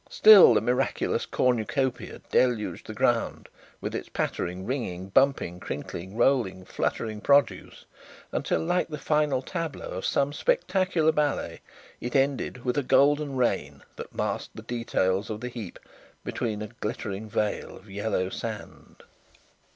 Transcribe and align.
Still 0.09 0.55
the 0.55 0.61
miraculous 0.61 1.27
cornucopia 1.27 2.21
deluged 2.31 2.87
the 2.87 2.93
ground, 2.95 3.47
with 3.81 3.93
its 3.93 4.09
pattering, 4.09 4.65
ringing, 4.65 5.09
bumping, 5.09 5.59
crinkling, 5.59 6.17
rolling, 6.17 6.65
fluttering 6.65 7.21
produce 7.21 7.85
until, 8.31 8.61
like 8.61 8.87
the 8.87 8.97
final 8.97 9.43
tableau 9.43 9.89
of 9.89 10.03
some 10.03 10.33
spectacular 10.33 11.11
ballet, 11.11 11.61
it 11.99 12.15
ended 12.15 12.65
with 12.65 12.79
a 12.79 12.81
golden 12.81 13.35
rain 13.35 13.83
that 13.95 14.11
masked 14.15 14.55
the 14.55 14.63
details 14.63 15.29
of 15.29 15.39
the 15.39 15.49
heap 15.49 15.77
beneath 16.23 16.67
a 16.67 16.73
glittering 16.81 17.29
veil 17.29 17.77
of 17.77 17.87
yellow 17.87 18.29
sand. 18.29 19.03